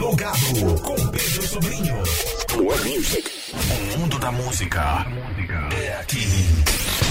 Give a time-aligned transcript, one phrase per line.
[0.00, 1.94] Plugado com Pedro Sobrinho.
[2.48, 3.30] Plug Music.
[3.52, 5.06] O mundo da música
[5.78, 6.26] é aqui.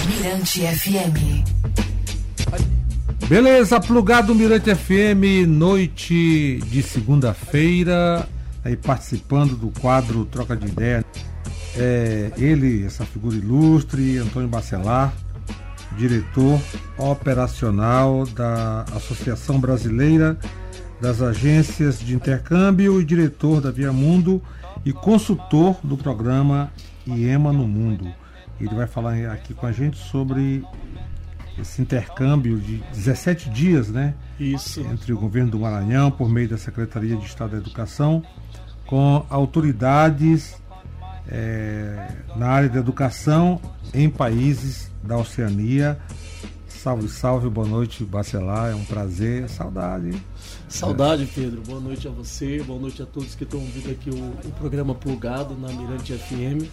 [0.08, 1.44] Mirante FM.
[3.28, 8.28] Beleza, plugado Mirante FM, noite de segunda-feira,
[8.64, 11.04] aí participando do quadro Troca de Ideia.
[11.76, 15.14] É, ele, essa figura ilustre, Antônio Bacelar,
[15.96, 16.60] diretor
[16.98, 20.36] operacional da Associação Brasileira
[21.00, 24.42] das Agências de Intercâmbio e diretor da Via Mundo
[24.84, 26.70] e consultor do programa
[27.06, 28.12] IEMA no Mundo.
[28.60, 30.62] Ele vai falar aqui com a gente sobre
[31.58, 34.14] esse intercâmbio de 17 dias, né?
[34.38, 34.80] Isso.
[34.80, 38.22] Entre o governo do Maranhão, por meio da Secretaria de Estado da Educação,
[38.86, 40.60] com autoridades
[41.28, 43.60] é, na área da educação
[43.94, 45.98] em países da Oceania.
[46.68, 50.10] Salve, salve, boa noite, Bacelar, é um prazer, saudade.
[50.70, 51.60] Saudade, Pedro.
[51.66, 54.94] Boa noite a você, boa noite a todos que estão ouvindo aqui o, o, programa
[54.94, 56.64] Plugado na Mirante FM.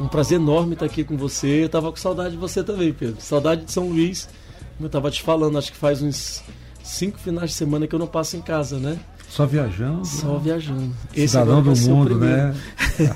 [0.00, 1.60] Um prazer enorme estar aqui com você.
[1.60, 3.20] Eu estava com saudade de você também, Pedro.
[3.20, 4.28] Saudade de São Luís.
[4.76, 6.42] Como eu estava te falando, acho que faz uns
[6.82, 8.98] cinco finais de semana que eu não passo em casa, né?
[9.28, 10.06] Só viajando?
[10.06, 10.94] Só viajando.
[11.14, 12.54] Esse Cidadão do mundo, né?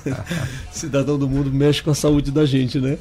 [0.71, 2.99] Cidadão do mundo mexe com a saúde da gente, né?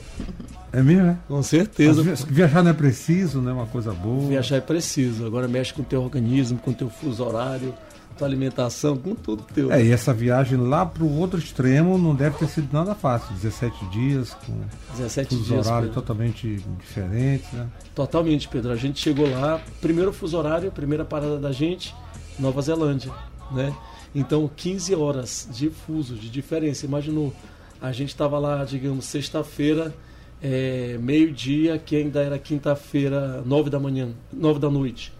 [0.71, 1.17] É mesmo, né?
[1.27, 2.03] Com certeza.
[2.03, 3.51] Mas viajar não é preciso, né?
[3.51, 4.27] Uma coisa boa.
[4.27, 5.25] Viajar é preciso.
[5.25, 7.73] Agora mexe com o teu organismo, com o teu fuso horário,
[8.17, 9.71] tua alimentação, com tudo teu.
[9.71, 13.33] É, e essa viagem lá para o outro extremo não deve ter sido nada fácil.
[13.35, 14.59] 17 dias, com
[14.97, 16.01] 17 fuso dias, horário Pedro.
[16.01, 17.67] totalmente diferentes, né?
[17.93, 18.71] Totalmente, Pedro.
[18.71, 21.95] A gente chegou lá, primeiro fuso horário, primeira parada da gente,
[22.39, 23.11] Nova Zelândia,
[23.51, 23.73] né?
[24.13, 26.85] Então, 15 horas de fuso, de diferença.
[26.85, 27.33] Imaginou,
[27.79, 29.93] a gente estava lá, digamos, sexta-feira,
[30.41, 35.13] é, meio-dia, que ainda era quinta-feira, nove da manhã, nove da noite.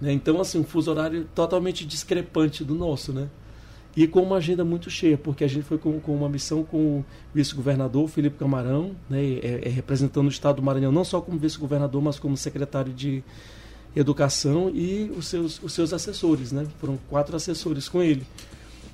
[0.00, 0.12] Né?
[0.12, 3.28] Então, assim, um fuso horário totalmente discrepante do nosso, né?
[3.96, 6.98] E com uma agenda muito cheia, porque a gente foi com, com uma missão com
[6.98, 9.20] o vice-governador Felipe Camarão, né?
[9.20, 13.24] É, é, representando o estado do Maranhão, não só como vice-governador, mas como secretário de
[13.96, 16.66] Educação e os seus, os seus assessores, né?
[16.78, 18.24] Foram quatro assessores com ele.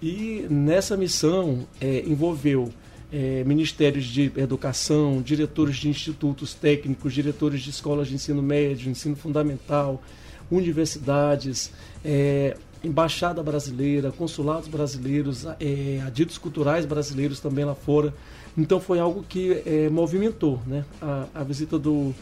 [0.01, 2.73] E nessa missão é, envolveu
[3.15, 9.15] é, ministérios de educação, diretores de institutos técnicos, diretores de escolas de ensino médio, ensino
[9.15, 10.03] fundamental,
[10.51, 11.71] universidades,
[12.05, 18.13] é, embaixada brasileira, consulados brasileiros, é, aditos culturais brasileiros também lá fora.
[18.59, 20.85] Então foi algo que é, movimentou, né?
[21.01, 22.13] A, a visita do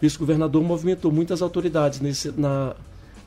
[0.00, 2.74] vice-governador movimentou muitas autoridades nesse, na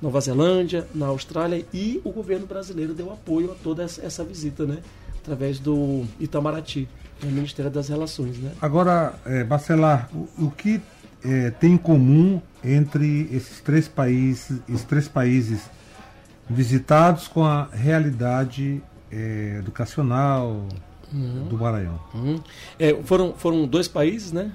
[0.02, 4.66] Nova Zelândia, na Austrália e o governo brasileiro deu apoio a toda essa, essa visita,
[4.66, 4.80] né?
[5.22, 6.88] Através do Itamaraty,
[7.22, 8.52] do Ministério das Relações, né?
[8.62, 10.82] Agora, é, Bacelar, o, o que
[11.24, 15.70] é, tem em comum entre esses três países, esses três países
[16.50, 18.82] visitados com a realidade
[19.12, 20.66] é, educacional
[21.14, 21.48] uhum.
[21.50, 22.00] do Maranhão?
[22.14, 22.40] Uhum.
[22.78, 24.52] É, foram, foram dois países, né?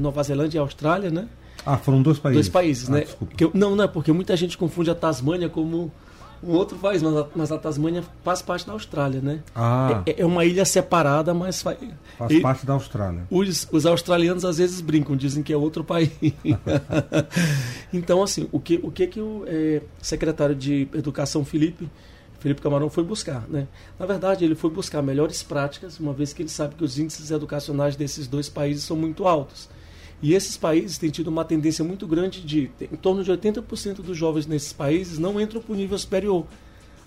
[0.00, 1.28] Nova Zelândia e Austrália, né?
[1.64, 2.36] Ah, foram dois países.
[2.36, 3.06] Dois países, ah, né?
[3.36, 5.92] Que eu, não, não é porque muita gente confunde a Tasmânia como
[6.42, 9.40] um outro país, mas a, mas a Tasmânia faz parte da Austrália, né?
[9.54, 10.02] Ah.
[10.06, 11.78] É, é uma ilha separada, mas faz,
[12.18, 13.22] faz e, parte da Austrália.
[13.30, 16.10] Os, os australianos às vezes brincam, dizem que é outro país.
[17.92, 21.88] então, assim, o que o que, que o é, secretário de Educação Felipe
[22.42, 23.68] Felipe Camarão foi buscar, né?
[23.96, 27.30] Na verdade, ele foi buscar melhores práticas, uma vez que ele sabe que os índices
[27.30, 29.68] educacionais desses dois países são muito altos.
[30.22, 34.16] E esses países têm tido uma tendência muito grande de, em torno de 80% dos
[34.16, 36.46] jovens nesses países não entram para o nível superior.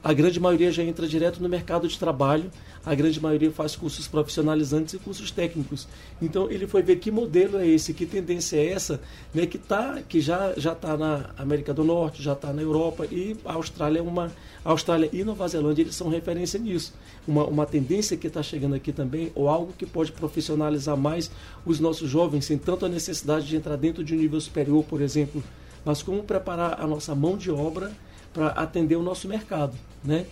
[0.05, 2.51] A grande maioria já entra direto no mercado de trabalho,
[2.85, 5.87] a grande maioria faz cursos profissionalizantes e cursos técnicos.
[6.21, 9.01] Então ele foi ver que modelo é esse, que tendência é essa,
[9.33, 13.35] né, que, tá, que já está na América do Norte, já está na Europa e
[13.43, 14.31] a Austrália é uma
[14.63, 16.93] Austrália e Nova Zelândia eles são referência nisso.
[17.27, 21.31] Uma, uma tendência que está chegando aqui também, ou algo que pode profissionalizar mais
[21.65, 25.01] os nossos jovens, sem tanto a necessidade de entrar dentro de um nível superior, por
[25.01, 25.43] exemplo,
[25.83, 27.91] mas como preparar a nossa mão de obra
[28.35, 29.73] para atender o nosso mercado,
[30.03, 30.25] né?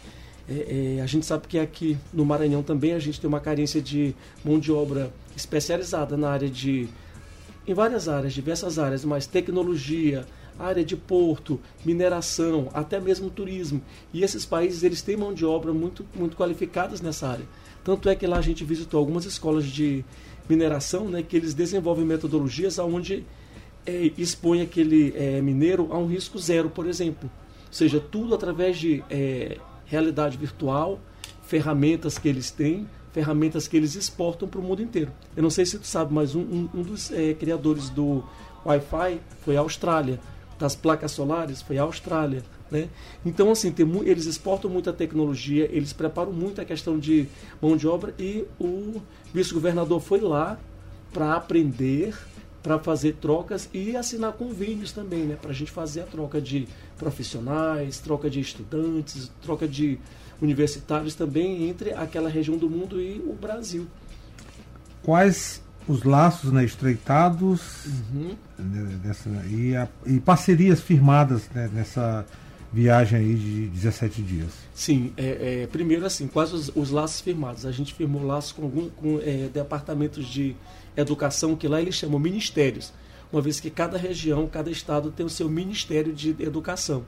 [0.47, 3.81] É, é, a gente sabe que aqui no Maranhão também a gente tem uma carência
[3.81, 4.13] de
[4.43, 6.89] mão de obra especializada na área de
[7.65, 10.25] em várias áreas, diversas áreas, mas tecnologia,
[10.59, 13.81] área de porto, mineração, até mesmo turismo.
[14.13, 17.45] E esses países eles têm mão de obra muito muito qualificadas nessa área.
[17.81, 20.03] Tanto é que lá a gente visitou algumas escolas de
[20.49, 23.25] mineração, né, que eles desenvolvem metodologias aonde
[23.85, 27.31] é, expõe aquele é, mineiro a um risco zero, por exemplo.
[27.73, 30.99] Seja, tudo através de é, realidade virtual,
[31.41, 35.11] ferramentas que eles têm, ferramentas que eles exportam para o mundo inteiro.
[35.35, 38.23] Eu não sei se tu sabe, mas um, um, um dos é, criadores do
[38.63, 40.19] Wi-Fi foi a Austrália,
[40.59, 42.89] das placas solares foi a Austrália, Né?
[43.25, 47.27] Então, assim, tem, eles exportam muita tecnologia, eles preparam muito a questão de
[47.59, 49.01] mão de obra e o
[49.33, 50.59] vice-governador foi lá
[51.11, 52.15] para aprender,
[52.63, 55.35] para fazer trocas e assinar convênios também, né?
[55.39, 56.65] para a gente fazer a troca de
[56.97, 59.99] profissionais, troca de estudantes, troca de
[60.41, 63.85] universitários também entre aquela região do mundo e o Brasil.
[65.03, 68.35] Quais os laços né, estreitados uhum.
[69.03, 72.25] Dessa, e, a, e, parcerias firmadas né, nessa
[72.71, 74.51] viagem aí de 17 dias?
[74.73, 77.65] Sim, é, é, primeiro assim, quais os, os, laços firmados?
[77.65, 80.55] A gente firmou laços com, algum, com é, departamentos de
[80.95, 82.93] educação que lá eles chamam ministérios,
[83.31, 87.03] uma vez que cada região, cada estado tem o seu ministério de educação.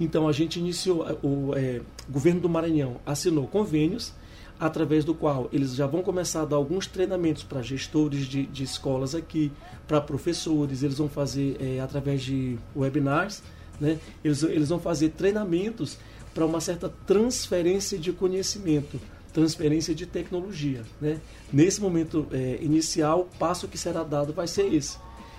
[0.00, 4.14] Então a gente iniciou, o é, governo do Maranhão assinou convênios
[4.58, 8.62] através do qual eles já vão começar a dar alguns treinamentos para gestores de, de,
[8.62, 9.50] escolas aqui,
[9.88, 13.42] para professores, eles vão fazer é, através de webinars,
[13.80, 13.98] né?
[14.22, 15.96] eles, eles vão fazer treinamentos
[16.34, 19.00] para uma certa transferência de conhecimento,
[19.32, 20.82] transferência de tecnologia.
[21.00, 21.20] Né?
[21.52, 24.98] Nesse momento é, inicial, o passo que será dado vai ser esse.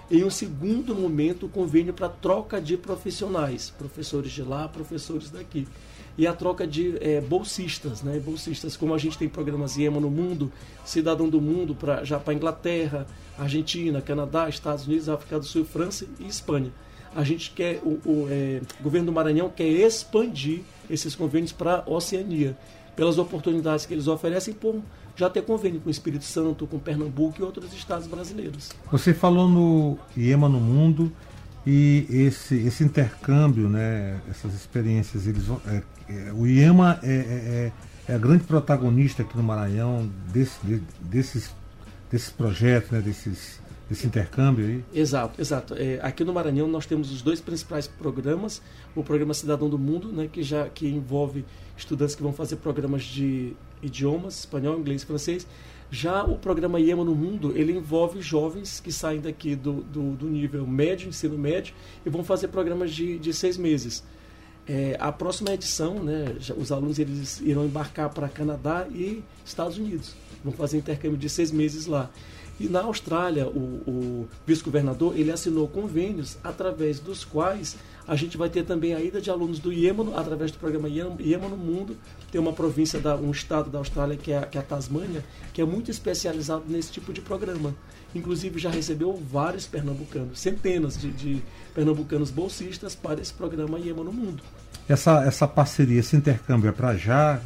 [0.09, 5.65] Em um segundo momento, o convênio para troca de profissionais, professores de lá, professores daqui
[6.17, 8.19] e a troca de é, bolsistas, né?
[8.19, 10.51] Bolsistas, como a gente tem programas IEMA no mundo,
[10.83, 13.07] Cidadão do Mundo pra, já para Inglaterra,
[13.37, 16.71] Argentina, Canadá, Estados Unidos, África do Sul, França e Espanha.
[17.15, 21.89] A gente quer, o, o é, governo do Maranhão quer expandir esses convênios para a
[21.89, 22.57] Oceania,
[23.01, 24.79] pelas oportunidades que eles oferecem por
[25.15, 28.69] já ter convênio com o Espírito Santo, com Pernambuco e outros estados brasileiros.
[28.91, 31.11] Você falou no IEMA no mundo
[31.65, 37.71] e esse, esse intercâmbio, né, essas experiências, eles, é, é, o IEMA é, é, é,
[38.07, 41.49] é, a grande protagonista aqui no Maranhão desse, de, desses,
[42.11, 43.59] desses projetos, né, desses,
[43.91, 44.83] desse intercâmbio aí?
[44.93, 45.75] Exato, exato.
[45.75, 48.61] É, aqui no Maranhão nós temos os dois principais programas,
[48.95, 51.43] o programa Cidadão do Mundo, né, que já que envolve
[51.77, 53.53] estudantes que vão fazer programas de
[53.83, 55.45] idiomas, espanhol, inglês, francês,
[55.91, 60.29] já o programa IEMA no Mundo, ele envolve jovens que saem daqui do, do, do
[60.29, 61.73] nível médio, ensino médio,
[62.05, 64.05] e vão fazer programas de, de seis meses.
[64.65, 70.13] É, a próxima edição, né, os alunos eles irão embarcar para Canadá e Estados Unidos.
[70.45, 72.09] Vão fazer intercâmbio de seis meses lá.
[72.59, 77.75] E na Austrália, o, o vice-governador ele assinou convênios através dos quais
[78.07, 81.49] a gente vai ter também a ida de alunos do Iêmen, através do programa Iêmen
[81.49, 81.95] no Mundo.
[82.31, 85.61] Tem uma província, da, um estado da Austrália, que é, que é a Tasmânia, que
[85.61, 87.75] é muito especializado nesse tipo de programa.
[88.13, 91.43] Inclusive já recebeu vários pernambucanos, centenas de, de
[91.73, 94.43] pernambucanos bolsistas para esse programa Iêmen no Mundo.
[94.91, 97.39] Essa, essa parceria, esse intercâmbio é para já?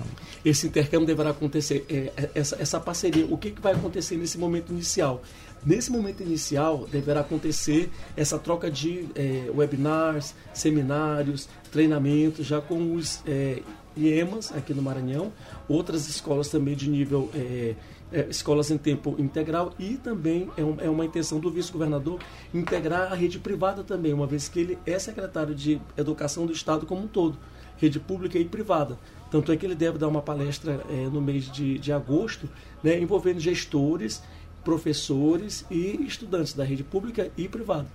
[0.44, 4.36] Esse intercâmbio deverá acontecer, é, é, essa, essa parceria, o que, que vai acontecer nesse
[4.40, 5.22] momento inicial?
[5.64, 13.22] Nesse momento inicial, deverá acontecer essa troca de é, webinars, seminários, treinamentos, já com os
[13.28, 13.62] é,
[13.96, 15.32] IEMAs aqui no Maranhão,
[15.68, 17.76] outras escolas também de nível é,
[18.16, 22.20] é, escolas em tempo integral e também é, um, é uma intenção do vice-governador
[22.54, 26.86] integrar a rede privada também, uma vez que ele é secretário de Educação do Estado
[26.86, 27.38] como um todo,
[27.78, 28.98] rede pública e privada.
[29.30, 32.48] Tanto é que ele deve dar uma palestra é, no mês de, de agosto,
[32.82, 34.24] né, envolvendo gestores,
[34.64, 37.88] professores e estudantes da rede pública e privada.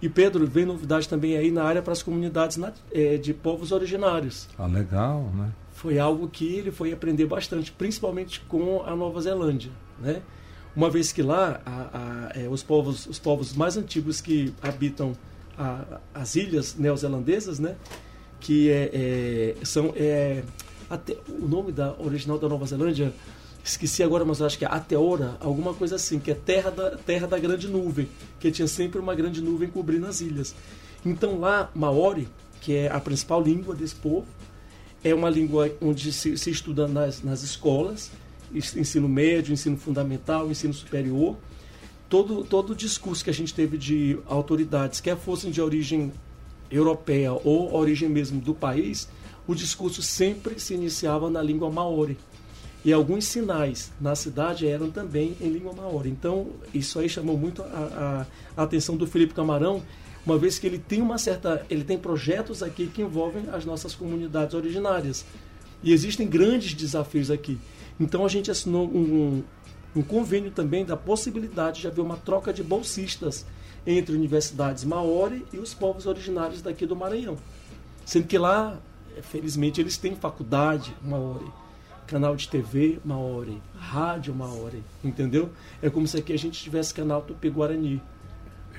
[0.00, 2.58] E Pedro, vem novidade também aí na área para as comunidades
[2.92, 4.48] é, de povos originários.
[4.56, 5.50] Ah, legal, né?
[5.80, 10.20] Foi algo que ele foi aprender bastante, principalmente com a Nova Zelândia, né?
[10.76, 11.70] Uma vez que lá a,
[12.34, 15.14] a, é, os povos os povos mais antigos que habitam
[15.56, 17.76] a, as ilhas neozelandesas, né?
[18.38, 20.42] Que é, é são é,
[20.90, 23.10] até, o nome da original da Nova Zelândia
[23.64, 26.90] esqueci agora, mas eu acho que é Ateora, alguma coisa assim, que é terra da
[26.98, 28.06] terra da grande nuvem,
[28.38, 30.54] que tinha sempre uma grande nuvem cobrindo as ilhas.
[31.06, 32.28] Então lá Maori,
[32.60, 34.26] que é a principal língua desse povo,
[35.02, 38.10] é uma língua onde se, se estuda nas, nas escolas,
[38.52, 41.36] ensino médio, ensino fundamental, ensino superior.
[42.08, 46.12] Todo, todo o discurso que a gente teve de autoridades, quer fossem de origem
[46.70, 49.08] europeia ou origem mesmo do país,
[49.46, 52.18] o discurso sempre se iniciava na língua maori.
[52.84, 56.08] E alguns sinais na cidade eram também em língua maori.
[56.08, 58.26] Então, isso aí chamou muito a,
[58.56, 59.82] a, a atenção do Felipe Camarão,
[60.24, 63.94] uma vez que ele tem uma certa, ele tem projetos aqui que envolvem as nossas
[63.94, 65.24] comunidades originárias.
[65.82, 67.58] E existem grandes desafios aqui.
[67.98, 69.42] Então a gente assinou um,
[69.94, 73.46] um convênio também da possibilidade de haver uma troca de bolsistas
[73.86, 77.36] entre universidades maori e os povos originários daqui do Maranhão.
[78.04, 78.78] Sendo que lá,
[79.22, 81.50] felizmente, eles têm faculdade maori,
[82.06, 85.50] canal de TV maori, rádio maori, entendeu?
[85.80, 88.02] É como se aqui a gente tivesse canal Tupi-Guarani.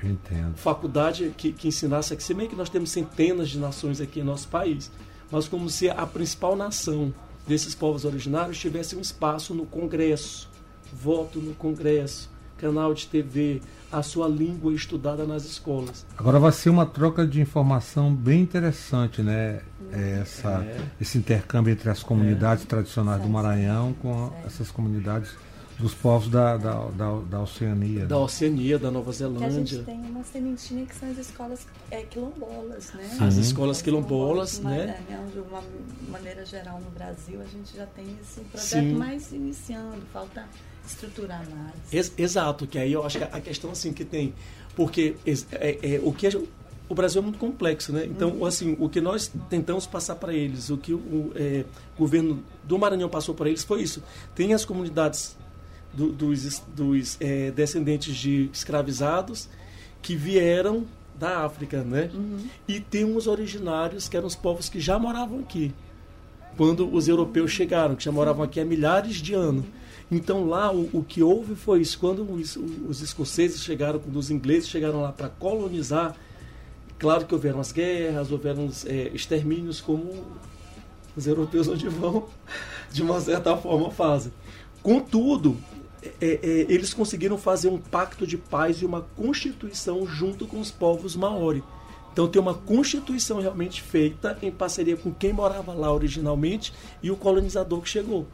[0.03, 0.55] Entendo.
[0.55, 2.23] faculdade que, que ensinasse aqui.
[2.23, 4.91] Se bem que nós temos centenas de nações aqui em nosso país,
[5.31, 7.13] mas como se a principal nação
[7.47, 10.49] desses povos originários tivesse um espaço no Congresso,
[10.93, 16.05] voto no Congresso, canal de TV, a sua língua estudada nas escolas.
[16.17, 19.61] Agora vai ser uma troca de informação bem interessante, né?
[19.91, 20.79] É Essa, É.
[21.01, 25.31] Esse intercâmbio entre as comunidades tradicionais do Maranhão com essas comunidades
[25.81, 28.05] dos povos da, da, da, da Oceania.
[28.05, 28.21] Da né?
[28.21, 29.83] Oceania, da Nova Que a gente Zelândia.
[29.83, 33.17] tem uma sementinha que são as escolas é, quilombolas, né?
[33.19, 33.41] As Sim.
[33.41, 34.99] escolas quilombolas, uma- né?
[35.09, 35.61] é, De uma
[36.09, 38.93] maneira geral no Brasil, a gente já tem esse projeto Sim.
[38.93, 40.45] mais iniciando, falta
[40.87, 41.73] estruturar mais.
[41.91, 44.33] Ex- exato, que aí eu acho que a questão assim que tem,
[44.75, 45.15] porque
[45.51, 46.41] é, é, o que a-
[46.89, 48.05] o Brasil é muito complexo, né?
[48.05, 51.63] Então, assim, o que nós tentamos passar para eles, o que o é,
[51.97, 54.03] governo do Maranhão passou para eles foi isso.
[54.35, 55.37] Tem as comunidades
[55.93, 59.47] do- dos, dos é, descendentes de escravizados
[60.01, 60.85] que vieram
[61.19, 62.09] da África, né?
[62.67, 65.71] E tem os originários que eram os povos que já moravam aqui
[66.57, 69.65] quando os europeus chegaram, que já moravam aqui há milhares de anos.
[70.11, 74.29] Então lá o, o que houve foi isso, quando os, os escoceses chegaram, quando os
[74.29, 76.15] ingleses chegaram lá para colonizar,
[76.99, 80.25] claro que houveram as guerras, houveram os é, extermínios como
[81.15, 82.25] os europeus onde vão,
[82.91, 84.33] de uma certa forma fazem.
[84.83, 85.55] Contudo,
[86.03, 86.39] é, é,
[86.69, 91.63] eles conseguiram fazer um pacto de paz e uma constituição junto com os povos maori.
[92.11, 97.15] Então tem uma constituição realmente feita em parceria com quem morava lá originalmente e o
[97.15, 98.27] colonizador que chegou.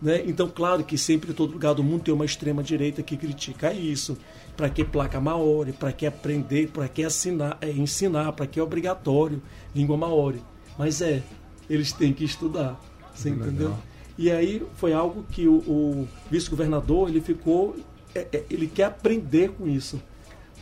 [0.00, 0.22] Né?
[0.26, 3.72] Então, claro que sempre em todo lugar do mundo tem uma extrema direita que critica
[3.72, 4.16] isso.
[4.56, 5.72] Para que placa maori?
[5.72, 6.68] Para que aprender?
[6.68, 8.32] Para que assinar, é, ensinar?
[8.32, 9.42] Para que é obrigatório
[9.74, 10.42] língua maori?
[10.78, 11.22] Mas é,
[11.68, 12.80] eles têm que estudar.
[13.14, 13.76] Você Muito entendeu?
[14.18, 17.76] E aí foi algo que o, o vice-governador ele ficou,
[18.14, 20.00] é, é, ele quer aprender com isso,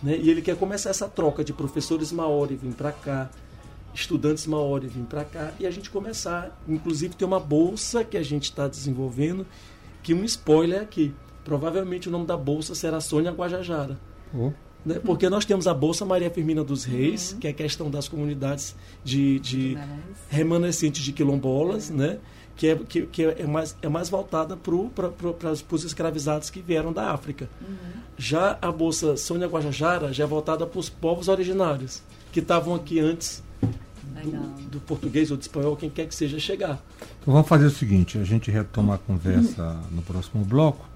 [0.03, 0.19] né?
[0.21, 3.31] E ele quer começar essa troca de professores maori vir para cá,
[3.95, 8.23] estudantes maori vir para cá e a gente começar, inclusive tem uma bolsa que a
[8.23, 9.47] gente está desenvolvendo,
[10.03, 13.97] que um spoiler aqui, provavelmente o nome da bolsa será Sônia Guajajara.
[14.37, 14.51] Oh,
[14.85, 15.01] né?
[15.03, 18.77] Porque nós temos a Bolsa Maria Firmina dos Reis, que é a questão das comunidades
[19.03, 19.79] de, de
[20.29, 22.19] remanescentes de quilombolas, né?
[22.57, 27.11] Que, é, que, que é, mais, é mais voltada para os escravizados que vieram da
[27.13, 27.49] África.
[28.17, 33.01] Já a Bolsa Sônia Guajajara já é voltada para os povos originários, que estavam aqui
[33.01, 33.43] antes
[34.23, 36.81] do, do português ou do espanhol, quem quer que seja, chegar.
[37.21, 40.89] Então vamos fazer o seguinte, a gente retoma a conversa no próximo bloco.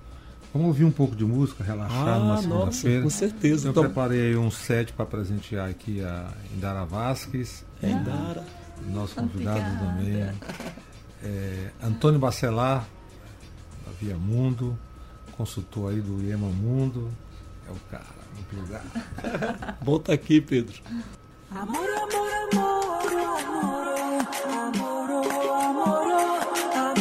[0.52, 3.02] Vamos ouvir um pouco de música, relaxar numa Ah, nossa, segunda-feira.
[3.02, 3.66] com certeza.
[3.68, 8.42] Eu Então, preparei aí um set para presentear aqui a Indara Vasques, é Indara.
[8.88, 9.86] nosso convidado Obrigada.
[9.86, 10.30] também,
[11.22, 12.86] é, Antônio Bacelar,
[13.84, 14.78] da Via Mundo,
[15.32, 17.10] consultor aí do IEMA Mundo,
[17.68, 18.84] é o cara, muito lugar.
[19.82, 20.80] Volta aqui, Pedro.
[21.50, 23.88] Amor, amor, amor, amor,
[24.44, 26.97] amor, amor, amor,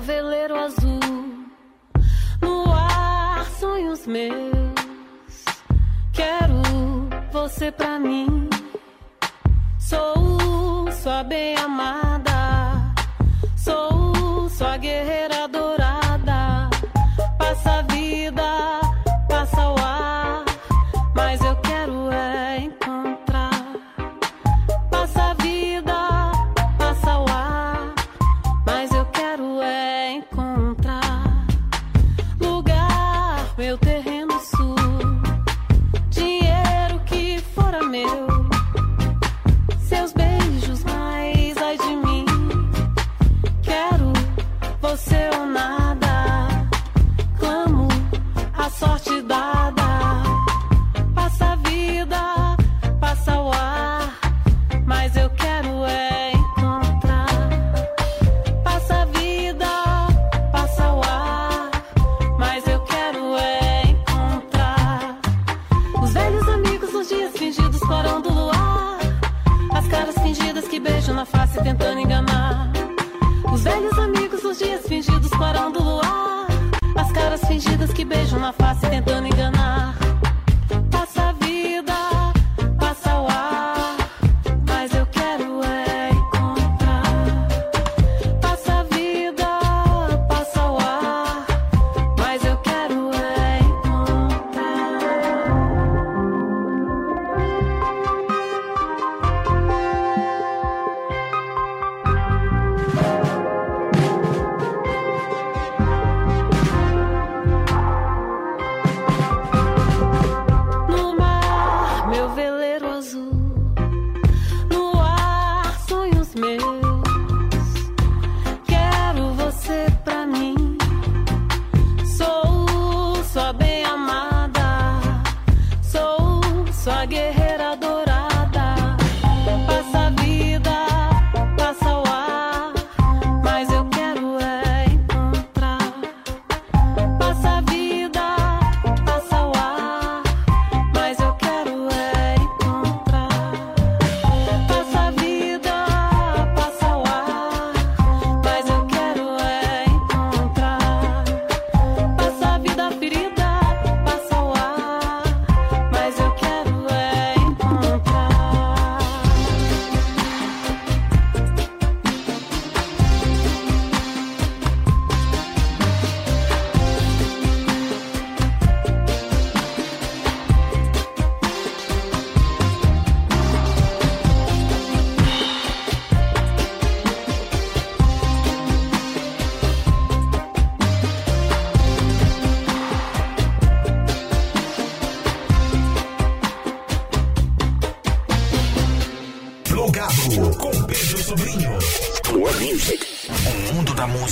[0.00, 1.00] veleiro azul.
[2.40, 5.44] No ar, sonhos meus.
[6.12, 6.62] Quero
[7.32, 8.48] você pra mim.
[9.78, 12.92] Sou sua bem amada.
[13.56, 16.70] Sou sua guerreira dourada.
[17.38, 18.42] Passa a vida,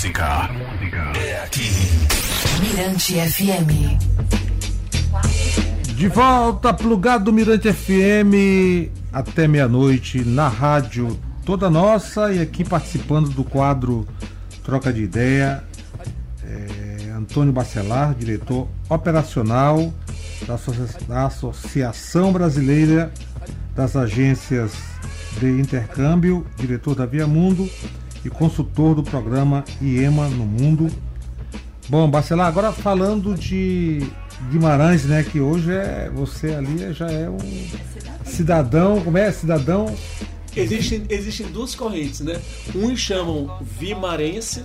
[0.09, 1.71] música é aqui.
[2.61, 3.99] Mirante FM.
[5.97, 13.45] De volta, plugado Mirante FM, até meia-noite, na rádio toda nossa e aqui participando do
[13.45, 14.07] quadro
[14.65, 15.63] Troca de Ideia,
[16.43, 19.93] é, Antônio Bacelar, diretor operacional
[20.47, 23.13] da, Associa- da Associação Brasileira
[23.77, 24.73] das Agências
[25.39, 27.69] de Intercâmbio, diretor da Via Mundo
[28.25, 30.91] e consultor do programa IEMA no Mundo.
[31.89, 34.07] Bom, Bacelar, agora falando de
[34.51, 35.23] Guimarães, né?
[35.23, 37.39] Que hoje é você ali já é um
[38.25, 39.33] cidadão, como é?
[39.33, 39.95] Cidadão
[40.57, 42.41] Existem, existem duas correntes, né?
[42.75, 44.65] Uns chamam vimarense,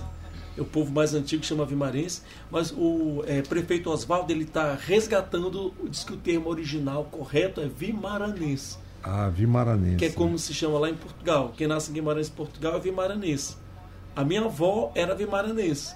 [0.56, 5.72] é o povo mais antigo chama vimarense, mas o é, prefeito Oswaldo ele está resgatando,
[5.88, 9.96] diz que o termo original correto é vimaranense, ah, Vimaranense.
[9.96, 11.52] que é como se chama lá em Portugal.
[11.56, 13.56] Quem nasce em Guimarães, Portugal, é vimaranense.
[14.16, 15.94] A minha avó era vimaranense.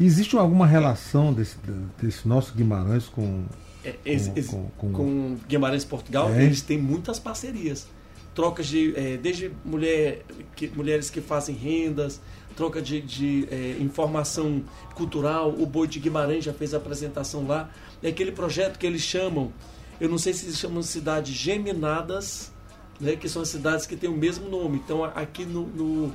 [0.00, 1.56] Existe alguma relação desse,
[2.00, 3.44] desse nosso Guimarães com.
[3.84, 6.44] É, ex- com- com- com Guimarães Portugal, É.
[6.44, 7.86] eles têm muitas parcerias.
[8.34, 8.94] Trocas de.
[8.96, 12.20] é, desde mulher, que- mulheres que fazem rendas,
[12.56, 14.62] troca de, de, é, informação
[14.94, 15.50] cultural.
[15.58, 17.70] O Boi de Guimarães já fez a apresentação lá.
[18.02, 19.52] É aquele projeto que eles chamam,
[20.00, 22.52] eu não sei se eles chamam de cidades geminadas,
[23.00, 24.80] né, que são as cidades que têm o mesmo nome.
[24.84, 26.12] Então aqui no, no,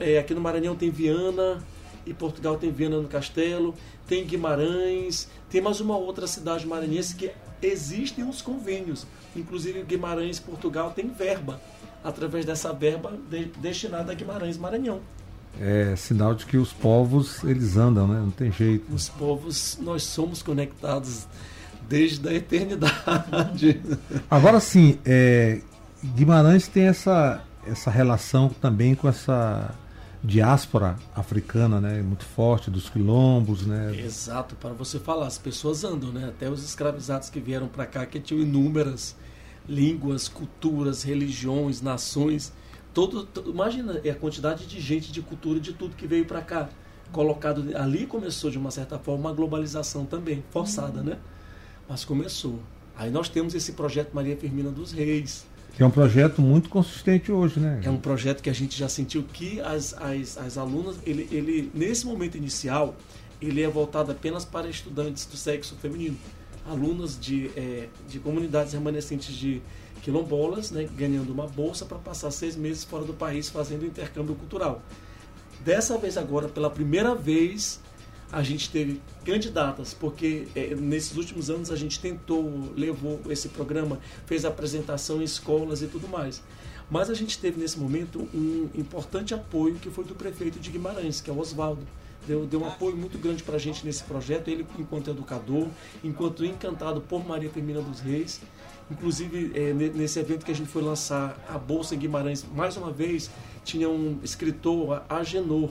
[0.00, 1.62] é, aqui no Maranhão tem Viana,
[2.04, 3.74] e Portugal tem Viana no Castelo,
[4.08, 7.30] tem Guimarães, tem mais uma outra cidade maranhense que
[7.62, 9.06] existem os convênios.
[9.36, 11.60] Inclusive Guimarães, Portugal tem verba,
[12.02, 15.00] através dessa verba de- destinada a Guimarães, Maranhão.
[15.60, 18.18] é sinal de que os povos eles andam, né?
[18.18, 18.92] Não tem jeito.
[18.92, 21.26] Os povos, nós somos conectados
[21.92, 23.82] desde a eternidade.
[24.30, 25.60] Agora sim, é,
[26.02, 29.74] Guimarães tem essa, essa relação também com essa
[30.24, 32.00] diáspora africana, né?
[32.00, 33.94] Muito forte, dos quilombos, né?
[33.98, 36.28] Exato, para você falar, as pessoas andam, né?
[36.28, 39.14] Até os escravizados que vieram para cá, que tinham inúmeras
[39.68, 42.54] línguas, culturas, religiões, nações.
[42.94, 46.40] Todo, to- imagina é a quantidade de gente, de cultura, de tudo que veio para
[46.40, 46.68] cá.
[47.12, 51.18] Colocado ali começou de uma certa forma uma globalização também, forçada, né?
[51.88, 52.58] Mas começou.
[52.96, 55.44] Aí nós temos esse projeto Maria Firmina dos Reis,
[55.76, 57.80] Que é um projeto muito consistente hoje, né?
[57.82, 61.70] é um projeto que a gente já sentiu que as, as, as alunas, ele, ele,
[61.74, 62.94] nesse momento inicial,
[63.40, 66.16] ele é voltado apenas para estudantes do sexo feminino.
[66.64, 69.60] Alunas de, eh, de comunidades remanescentes de
[70.02, 74.82] quilombolas, né, ganhando uma bolsa para passar seis meses fora do país fazendo intercâmbio cultural.
[75.64, 77.80] Dessa vez agora, pela primeira vez,
[78.32, 83.98] a gente teve candidatas, porque eh, nesses últimos anos a gente tentou, levou esse programa,
[84.26, 86.42] fez apresentação em escolas e tudo mais.
[86.90, 91.20] Mas a gente teve nesse momento um importante apoio que foi do prefeito de Guimarães,
[91.20, 91.82] que é o Oswaldo.
[92.26, 95.66] Deu, deu um apoio muito grande para a gente nesse projeto, ele enquanto educador,
[96.04, 98.40] enquanto encantado por Maria Firmina dos Reis.
[98.90, 102.90] Inclusive, ne- nesse evento que a gente foi lançar a Bolsa em Guimarães, mais uma
[102.92, 103.30] vez,
[103.64, 105.70] tinha um escritor, Agenor,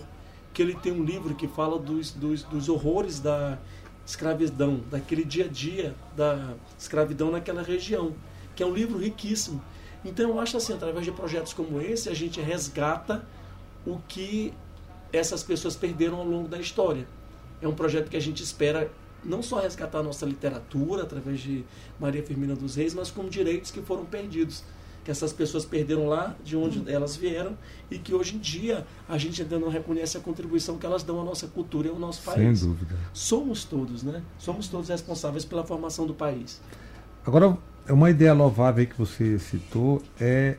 [0.54, 3.58] que ele tem um livro que fala dos, dos, dos horrores da
[4.06, 8.14] escravidão, daquele dia a dia da escravidão naquela região,
[8.56, 9.62] que é um livro riquíssimo.
[10.04, 13.24] Então eu acho assim, através de projetos como esse, a gente resgata
[13.86, 14.54] o que
[15.14, 17.08] essas pessoas perderam ao longo da história.
[17.62, 18.92] É um projeto que a gente espera
[19.24, 21.64] não só resgatar a nossa literatura através de
[22.00, 24.64] Maria Firmina dos Reis, mas como direitos que foram perdidos.
[25.04, 27.58] Que essas pessoas perderam lá de onde elas vieram
[27.90, 31.20] e que hoje em dia a gente ainda não reconhece a contribuição que elas dão
[31.20, 32.62] à nossa cultura e ao nosso Sem país.
[32.62, 32.96] dúvida.
[33.14, 34.22] Somos todos, né?
[34.38, 36.62] Somos todos responsáveis pela formação do país.
[37.26, 40.58] Agora, é uma ideia louvável aí que você citou é,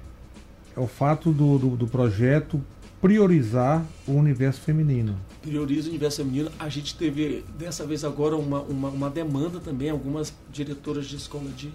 [0.77, 2.61] é o fato do, do, do projeto
[3.01, 5.19] priorizar o universo feminino.
[5.41, 6.51] prioriza o universo feminino.
[6.57, 9.91] A gente teve, dessa vez agora, uma, uma, uma demanda também.
[9.91, 11.73] Algumas diretoras de escola de,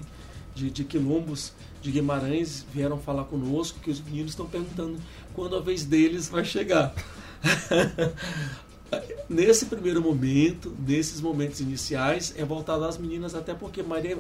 [0.58, 4.98] de, de quilombos de Guimarães vieram falar conosco que os meninos estão perguntando
[5.34, 6.94] quando a vez deles vai chegar.
[9.30, 14.18] Nesse primeiro momento, nesses momentos iniciais, é voltado às meninas, até porque Maria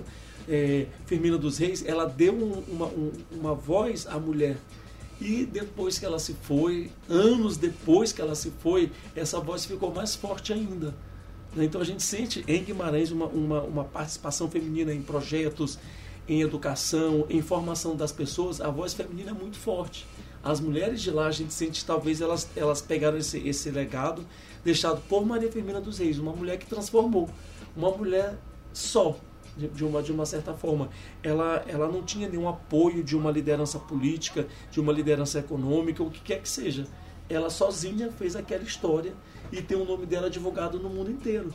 [0.50, 4.58] eh, Firmina dos Reis, ela deu um- uma, um- uma voz à mulher.
[5.22, 9.94] E depois que ela se foi, anos depois que ela se foi, essa voz ficou
[9.94, 10.94] mais forte ainda.
[11.56, 15.80] Então a gente sente em Guimarães uma, uma, uma participação feminina em projetos,
[16.28, 18.60] em educação, em formação das pessoas.
[18.60, 20.06] A voz feminina é muito forte.
[20.44, 24.26] As mulheres de lá, a gente sente talvez elas, elas pegaram esse, esse legado
[24.64, 27.30] deixado por Maria Firmina dos Reis, uma mulher que transformou.
[27.76, 28.38] Uma mulher
[28.74, 29.18] só,
[29.58, 30.90] de, uma, de uma certa forma.
[31.24, 36.12] Ela, ela não tinha nenhum apoio de uma liderança política, de uma liderança econômica, o
[36.12, 36.86] que quer que seja.
[37.30, 39.14] Ela sozinha fez aquela história
[39.52, 41.54] e tem o nome dela divulgado no mundo inteiro.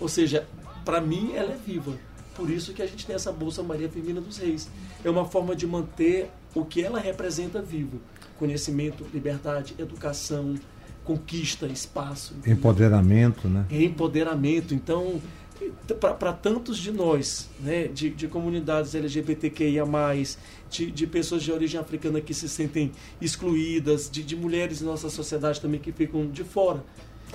[0.00, 0.46] Ou seja,
[0.84, 1.98] para mim ela é viva.
[2.36, 4.68] Por isso que a gente tem essa Bolsa Maria Firmina dos Reis.
[5.02, 8.00] É uma forma de manter o que ela representa vivo.
[8.38, 10.54] Conhecimento, liberdade, educação,
[11.02, 12.34] conquista, espaço.
[12.46, 13.64] Empoderamento, né?
[13.70, 14.74] empoderamento.
[14.74, 15.20] Então,
[16.18, 19.84] para tantos de nós, né, de, de comunidades LGBTQIA,
[20.68, 25.08] de, de pessoas de origem africana que se sentem excluídas, de, de mulheres em nossa
[25.08, 26.84] sociedade também que ficam de fora.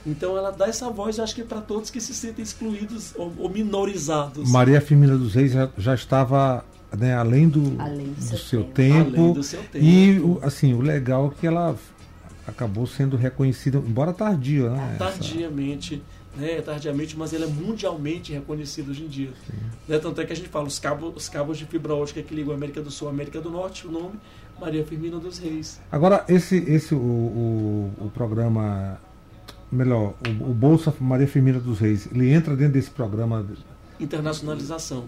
[0.05, 3.49] Então, ela dá essa voz, acho que para todos que se sentem excluídos ou, ou
[3.49, 4.49] minorizados.
[4.51, 6.65] Maria Firmina dos Reis já, já estava
[6.97, 8.73] né, além do, Além do do seu seu tempo.
[9.11, 9.17] tempo.
[9.19, 9.85] Além do seu tempo.
[9.85, 11.75] E o- assim, o legal é que ela
[12.47, 14.89] acabou sendo reconhecida, embora tardia, né?
[14.95, 16.01] essa- tardiamente,
[16.35, 19.29] né, tardiamente, mas ele é mundialmente reconhecido hoje em dia.
[19.87, 22.33] Né, tanto é que a gente fala os cabos, os cabos de fibra ótica que
[22.33, 24.15] ligam a América do Sul à América do Norte, o nome
[24.59, 25.79] Maria Firmina dos Reis.
[25.91, 28.99] Agora, esse, esse o, o, o programa,
[29.71, 33.45] melhor, o, o Bolsa Maria Firmina dos Reis, ele entra dentro desse programa.
[33.99, 35.05] Internacionalização.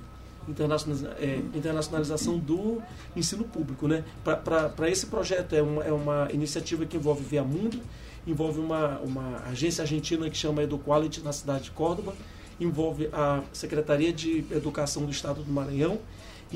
[0.48, 2.82] Internacionaliza, é, internacionalização do
[3.16, 3.88] ensino público.
[3.88, 4.04] Né?
[4.24, 7.80] Para esse projeto, é uma, é uma iniciativa que envolve Via Mundo,
[8.28, 12.14] envolve uma, uma agência argentina que chama EduQuality na cidade de Córdoba
[12.60, 16.00] envolve a Secretaria de Educação do Estado do Maranhão,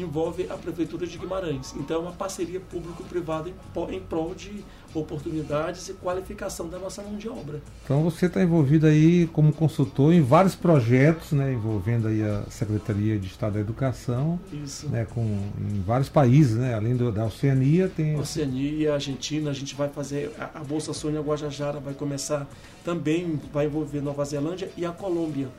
[0.02, 1.74] envolve a Prefeitura de Guimarães.
[1.78, 7.18] Então é uma parceria público-privada em, em prol de oportunidades e qualificação da nossa mão
[7.18, 7.62] de obra.
[7.84, 13.18] Então você está envolvido aí como consultor em vários projetos, né, envolvendo aí a Secretaria
[13.20, 14.88] de Estado da Educação, Isso.
[14.90, 19.76] né, com, em vários países, né, além do- da Oceania, tem Oceania, Argentina, a gente
[19.76, 22.48] vai fazer a, a Bolsa Sônia Guajajara vai começar
[22.84, 25.50] também, vai envolver Nova Zelândia e a Colômbia.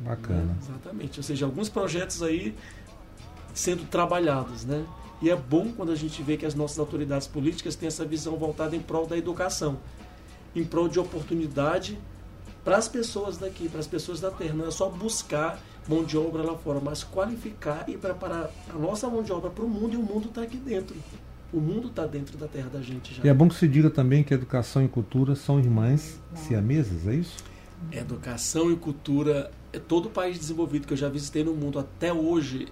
[0.00, 0.56] bacana.
[0.60, 1.18] Exatamente.
[1.20, 2.54] Ou seja, alguns projetos aí
[3.54, 4.84] sendo trabalhados, né?
[5.20, 8.36] E é bom quando a gente vê que as nossas autoridades políticas têm essa visão
[8.36, 9.78] voltada em prol da educação,
[10.54, 11.98] em prol de oportunidade
[12.64, 14.54] para as pessoas daqui, para as pessoas da terra.
[14.54, 19.08] Não é só buscar mão de obra lá fora, mas qualificar e preparar a nossa
[19.08, 20.96] mão de obra para o mundo e o mundo está aqui dentro.
[21.52, 23.22] O mundo está dentro da terra da gente já.
[23.22, 27.14] E é bom que se diga também que educação e cultura são irmãs siamesas, é
[27.14, 27.44] isso?
[27.90, 32.68] Educação e cultura, é todo país desenvolvido que eu já visitei no mundo até hoje,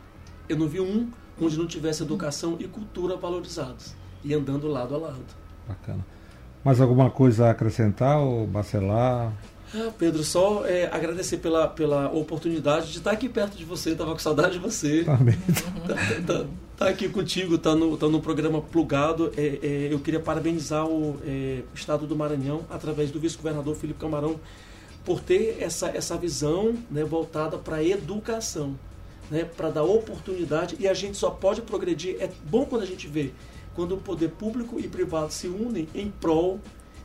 [0.51, 1.09] eu não vi um
[1.41, 5.25] onde não tivesse educação e cultura valorizados e andando lado a lado.
[5.67, 6.05] Bacana.
[6.65, 9.33] Mais alguma coisa a acrescentar ou bacelar?
[9.75, 14.13] Ah, Pedro, só é, agradecer pela, pela oportunidade de estar aqui perto de você, estava
[14.13, 15.05] com saudade de você.
[15.05, 15.39] Também.
[15.87, 15.95] tá,
[16.27, 19.33] tá- tá aqui contigo, tá no, tá no programa plugado.
[19.37, 24.41] É, é, eu queria parabenizar o é, Estado do Maranhão, através do vice-governador Felipe Camarão,
[25.05, 28.75] por ter essa, essa visão né, voltada para a educação,
[29.31, 30.77] né, para dar oportunidade.
[30.79, 32.17] E a gente só pode progredir.
[32.21, 33.33] É bom quando a gente vê
[33.75, 36.61] quando o poder público e privado se unem em prol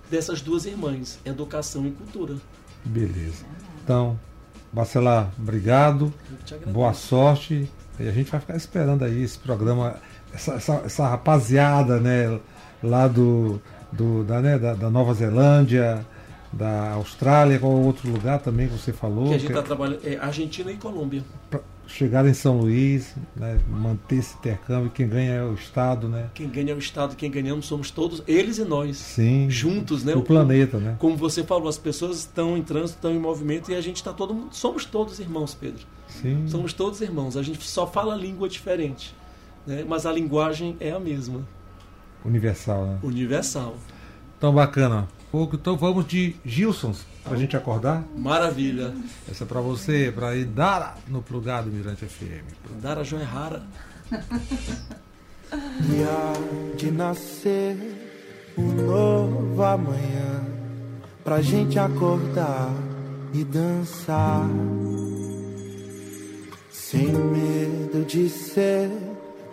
[0.09, 2.35] dessas duas irmãs, educação e cultura.
[2.83, 3.45] Beleza.
[3.83, 4.19] Então,
[4.71, 6.13] Bacelar, obrigado.
[6.67, 7.69] Boa sorte.
[7.97, 9.95] E a gente vai ficar esperando aí esse programa,
[10.33, 12.39] essa, essa, essa rapaziada, né,
[12.83, 16.05] lá do, do da, né, da, da Nova Zelândia,
[16.51, 19.29] da Austrália, qual outro lugar também que você falou?
[19.29, 21.23] que a gente que está é trabalhando é Argentina e Colômbia.
[21.49, 26.29] pra chegar em São Luís, né, manter esse intercâmbio, quem ganha é o Estado, né?
[26.33, 28.97] Quem ganha é o Estado, quem ganhamos somos todos, eles e nós.
[28.97, 29.49] Sim.
[29.49, 30.15] Juntos, né?
[30.15, 30.95] O planeta, né?
[30.99, 34.13] Como você falou, as pessoas estão em trânsito, estão em movimento e a gente está
[34.13, 34.49] todo mundo.
[34.53, 35.85] Somos todos irmãos, Pedro.
[36.07, 36.47] Sim.
[36.47, 37.37] Somos todos irmãos.
[37.37, 39.15] A gente só fala língua diferente.
[39.65, 39.83] Né?
[39.87, 41.45] Mas a linguagem é a mesma,
[42.23, 42.99] Universal, né?
[43.03, 43.75] universal.
[44.37, 45.07] Então bacana.
[45.35, 48.05] Pouco, Então vamos de Gilsons, pra gente acordar.
[48.17, 48.93] Maravilha.
[49.29, 52.45] Essa é pra você, pra ir dar no plugado Mirante FM.
[52.81, 53.63] Dara Joia Rara.
[55.51, 57.75] E há de nascer
[58.57, 60.41] um novo amanhã
[61.21, 62.73] pra gente acordar
[63.33, 64.47] e dançar.
[66.71, 68.89] Sem medo de ser,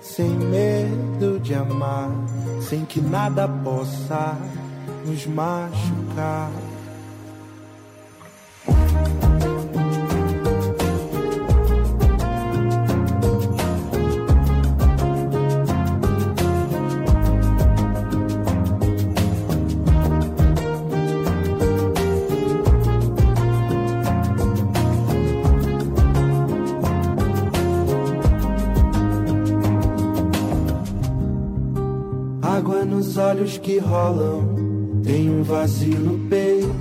[0.01, 2.09] sem medo de amar,
[2.69, 4.39] sem que nada possa
[5.05, 6.51] nos machucar.
[33.33, 34.62] Olhos que rolam,
[35.05, 36.73] tem um vazio no peito.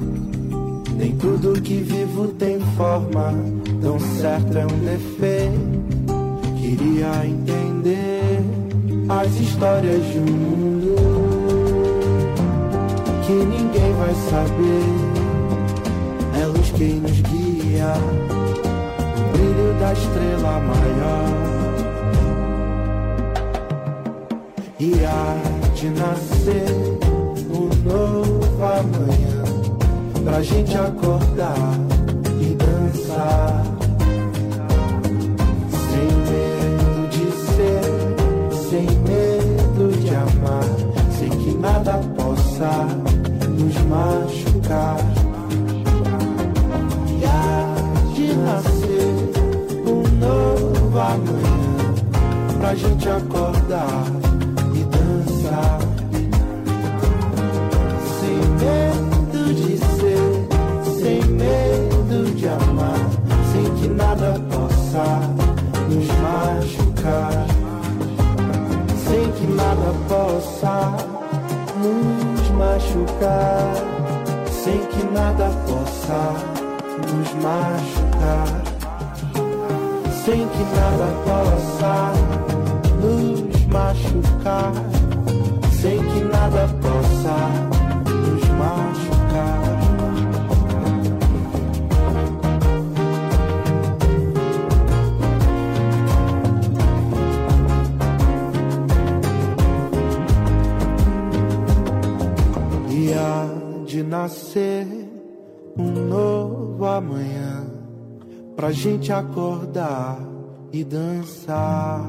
[0.96, 3.34] Nem tudo que vivo tem forma,
[3.82, 5.92] tão certo é um defeito.
[6.60, 8.40] Queria entender
[9.10, 10.96] as histórias de um mundo
[13.26, 14.84] que ninguém vai saber.
[16.42, 17.94] É luz quem nos guia,
[19.18, 21.42] o brilho da estrela maior.
[24.80, 25.38] E há
[25.76, 27.01] de nascer
[28.82, 31.56] novo amanhã pra gente acordar
[32.40, 33.64] e dançar.
[35.90, 37.84] Sem medo de ser,
[38.70, 40.64] sem medo de amar,
[41.12, 42.88] sem que nada possa
[43.50, 44.98] nos machucar.
[47.20, 49.14] E há de nascer
[49.86, 51.94] um novo amanhã
[52.60, 54.21] pra gente acordar
[73.22, 76.34] Sem que nada possa
[76.98, 78.48] nos machucar.
[80.26, 82.14] Sem que nada possa
[83.00, 84.74] nos machucar.
[85.72, 87.81] Sem que nada possa
[104.28, 104.86] ser
[105.78, 107.66] um novo amanhã
[108.56, 110.20] pra gente acordar
[110.72, 112.02] e dançar.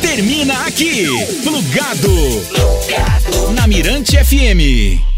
[0.00, 1.06] Termina aqui,
[1.42, 2.08] Plugado.
[3.54, 5.15] Na Mirante FM.